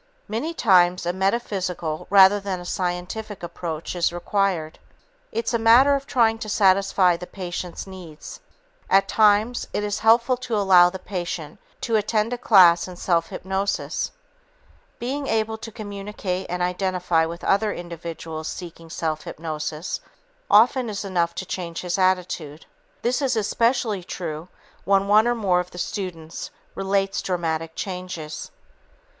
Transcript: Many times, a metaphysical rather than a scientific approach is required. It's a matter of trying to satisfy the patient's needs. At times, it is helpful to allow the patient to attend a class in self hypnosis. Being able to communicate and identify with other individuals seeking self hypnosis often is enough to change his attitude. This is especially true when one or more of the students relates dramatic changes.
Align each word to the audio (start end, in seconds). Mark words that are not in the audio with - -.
Many 0.27 0.55
times, 0.55 1.05
a 1.05 1.13
metaphysical 1.13 2.07
rather 2.09 2.39
than 2.39 2.59
a 2.59 2.65
scientific 2.65 3.43
approach 3.43 3.95
is 3.95 4.11
required. 4.11 4.79
It's 5.31 5.53
a 5.53 5.59
matter 5.59 5.93
of 5.93 6.07
trying 6.07 6.39
to 6.39 6.49
satisfy 6.49 7.17
the 7.17 7.27
patient's 7.27 7.85
needs. 7.85 8.39
At 8.89 9.07
times, 9.07 9.67
it 9.73 9.83
is 9.83 9.99
helpful 9.99 10.37
to 10.37 10.55
allow 10.57 10.89
the 10.89 10.97
patient 10.97 11.59
to 11.81 11.97
attend 11.97 12.33
a 12.33 12.39
class 12.39 12.87
in 12.87 12.95
self 12.95 13.27
hypnosis. 13.27 14.09
Being 14.97 15.27
able 15.27 15.59
to 15.59 15.71
communicate 15.71 16.47
and 16.49 16.63
identify 16.63 17.27
with 17.27 17.43
other 17.43 17.71
individuals 17.71 18.47
seeking 18.47 18.89
self 18.89 19.25
hypnosis 19.25 19.99
often 20.49 20.89
is 20.89 21.05
enough 21.05 21.35
to 21.35 21.45
change 21.45 21.81
his 21.81 21.99
attitude. 21.99 22.65
This 23.03 23.21
is 23.21 23.35
especially 23.35 24.03
true 24.03 24.47
when 24.83 25.07
one 25.07 25.27
or 25.27 25.35
more 25.35 25.59
of 25.59 25.69
the 25.69 25.77
students 25.77 26.49
relates 26.73 27.21
dramatic 27.21 27.75
changes. 27.75 28.49